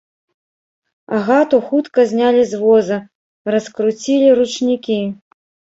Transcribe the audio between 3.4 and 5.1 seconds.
раскруцілі ручнікі.